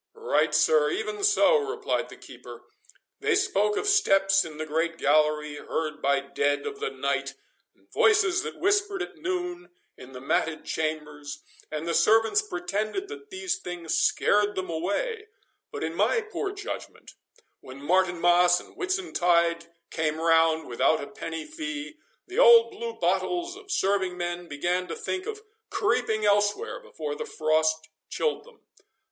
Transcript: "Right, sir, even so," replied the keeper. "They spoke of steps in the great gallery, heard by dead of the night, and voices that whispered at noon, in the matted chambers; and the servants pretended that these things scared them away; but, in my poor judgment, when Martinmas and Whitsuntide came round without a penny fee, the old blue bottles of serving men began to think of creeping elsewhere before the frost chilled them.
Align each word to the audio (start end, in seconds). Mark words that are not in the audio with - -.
"Right, 0.15 0.55
sir, 0.55 0.89
even 0.89 1.23
so," 1.23 1.57
replied 1.59 2.09
the 2.09 2.17
keeper. 2.17 2.63
"They 3.19 3.35
spoke 3.35 3.77
of 3.77 3.85
steps 3.85 4.43
in 4.43 4.57
the 4.57 4.65
great 4.65 4.97
gallery, 4.97 5.57
heard 5.57 6.01
by 6.01 6.21
dead 6.21 6.65
of 6.65 6.79
the 6.79 6.89
night, 6.89 7.35
and 7.75 7.87
voices 7.93 8.41
that 8.41 8.57
whispered 8.57 9.03
at 9.03 9.17
noon, 9.17 9.69
in 9.95 10.13
the 10.13 10.19
matted 10.19 10.65
chambers; 10.65 11.43
and 11.71 11.87
the 11.87 11.93
servants 11.93 12.41
pretended 12.41 13.09
that 13.09 13.29
these 13.29 13.59
things 13.59 13.95
scared 13.95 14.55
them 14.55 14.71
away; 14.71 15.27
but, 15.71 15.83
in 15.83 15.93
my 15.93 16.19
poor 16.21 16.51
judgment, 16.51 17.11
when 17.59 17.79
Martinmas 17.79 18.59
and 18.59 18.73
Whitsuntide 18.75 19.67
came 19.91 20.19
round 20.19 20.67
without 20.67 21.03
a 21.03 21.05
penny 21.05 21.45
fee, 21.45 21.97
the 22.25 22.39
old 22.39 22.71
blue 22.71 22.93
bottles 22.93 23.55
of 23.55 23.69
serving 23.69 24.17
men 24.17 24.47
began 24.47 24.87
to 24.87 24.95
think 24.95 25.27
of 25.27 25.43
creeping 25.69 26.25
elsewhere 26.25 26.79
before 26.79 27.13
the 27.13 27.25
frost 27.27 27.87
chilled 28.09 28.45
them. 28.45 28.61